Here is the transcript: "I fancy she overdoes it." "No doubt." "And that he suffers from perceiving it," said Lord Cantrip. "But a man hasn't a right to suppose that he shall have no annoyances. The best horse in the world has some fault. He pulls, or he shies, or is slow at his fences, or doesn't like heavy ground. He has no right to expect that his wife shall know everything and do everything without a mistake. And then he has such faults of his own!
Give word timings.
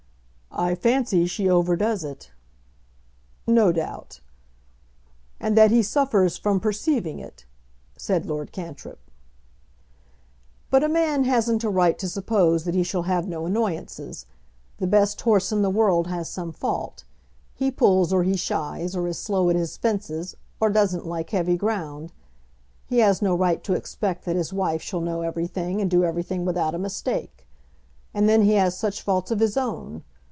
"I 0.53 0.75
fancy 0.75 1.25
she 1.27 1.49
overdoes 1.49 2.03
it." 2.03 2.29
"No 3.47 3.71
doubt." 3.71 4.19
"And 5.39 5.57
that 5.57 5.71
he 5.71 5.81
suffers 5.81 6.37
from 6.37 6.59
perceiving 6.59 7.19
it," 7.19 7.45
said 7.97 8.25
Lord 8.25 8.51
Cantrip. 8.51 8.99
"But 10.69 10.83
a 10.83 10.89
man 10.89 11.23
hasn't 11.23 11.63
a 11.63 11.69
right 11.69 11.97
to 11.99 12.09
suppose 12.09 12.65
that 12.65 12.75
he 12.75 12.83
shall 12.83 13.03
have 13.03 13.29
no 13.29 13.45
annoyances. 13.45 14.25
The 14.77 14.87
best 14.87 15.21
horse 15.21 15.53
in 15.53 15.61
the 15.61 15.69
world 15.69 16.07
has 16.07 16.29
some 16.29 16.51
fault. 16.51 17.05
He 17.55 17.71
pulls, 17.71 18.11
or 18.11 18.23
he 18.23 18.35
shies, 18.35 18.93
or 18.93 19.07
is 19.07 19.17
slow 19.17 19.49
at 19.49 19.55
his 19.55 19.77
fences, 19.77 20.35
or 20.59 20.69
doesn't 20.69 21.07
like 21.07 21.29
heavy 21.29 21.55
ground. 21.55 22.11
He 22.87 22.97
has 22.97 23.21
no 23.21 23.33
right 23.35 23.63
to 23.63 23.73
expect 23.73 24.25
that 24.25 24.35
his 24.35 24.51
wife 24.51 24.81
shall 24.81 25.01
know 25.01 25.21
everything 25.21 25.79
and 25.79 25.89
do 25.89 26.03
everything 26.03 26.43
without 26.43 26.75
a 26.75 26.77
mistake. 26.77 27.47
And 28.13 28.27
then 28.27 28.41
he 28.41 28.55
has 28.55 28.77
such 28.77 29.01
faults 29.01 29.31
of 29.31 29.39
his 29.39 29.55
own! 29.55 30.03